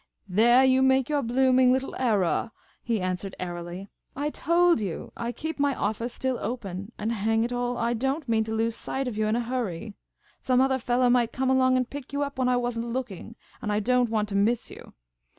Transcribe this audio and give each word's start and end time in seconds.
"There 0.27 0.65
you 0.65 0.81
make 0.81 1.09
your 1.09 1.21
blooming 1.21 1.71
little 1.71 1.93
erraw," 1.93 2.49
he 2.81 2.99
answered 3.01 3.35
airily." 3.39 3.87
I 4.25 4.31
told 4.31 4.79
yah, 4.81 5.09
I 5.15 5.31
keep 5.31 5.59
my 5.59 5.75
offah 5.75 6.09
still 6.09 6.39
open; 6.41 6.91
and, 6.97 7.11
hang 7.11 7.43
it 7.43 7.53
all, 7.53 7.77
I 7.77 7.93
don't 7.93 8.27
mean 8.27 8.43
to 8.45 8.53
lose 8.55 8.75
sight 8.75 9.07
of 9.07 9.15
yah 9.15 9.27
in 9.29 9.35
a 9.35 9.41
hurry. 9.41 9.93
Some 10.39 10.59
other 10.59 10.79
fellah 10.79 11.11
might 11.11 11.31
come 11.31 11.51
along 11.51 11.77
and 11.77 11.87
pick 11.87 12.13
you 12.13 12.23
up 12.23 12.39
when 12.39 12.49
I 12.49 12.57
was 12.57 12.79
n't 12.79 12.85
looking; 12.87 13.35
and 13.61 13.71
I 13.71 13.79
don't 13.79 14.09
want 14.09 14.27
to 14.29 14.35
miss 14.35 14.71
yah. 14.71 14.89